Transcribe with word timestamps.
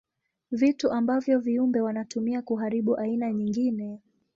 Vitu 0.51 0.91
ambavyo 0.91 1.39
viumbe 1.39 1.81
wanatumia 1.81 2.41
kuharibu 2.41 2.95
aina 2.97 3.31
nyingine. 3.33 3.99